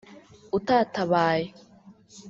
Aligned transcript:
utatabaye 0.57 1.45